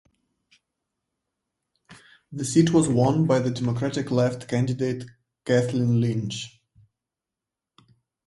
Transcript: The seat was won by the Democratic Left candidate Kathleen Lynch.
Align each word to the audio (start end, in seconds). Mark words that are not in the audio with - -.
The 2.31 2.43
seat 2.43 2.71
was 2.73 2.89
won 2.89 3.27
by 3.27 3.37
the 3.37 3.51
Democratic 3.51 4.09
Left 4.09 4.47
candidate 4.47 5.03
Kathleen 5.45 6.01
Lynch. 6.01 6.59